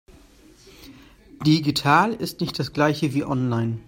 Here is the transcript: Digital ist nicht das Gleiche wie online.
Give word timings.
Digital 1.45 2.13
ist 2.13 2.41
nicht 2.41 2.57
das 2.57 2.73
Gleiche 2.73 3.13
wie 3.13 3.23
online. 3.23 3.77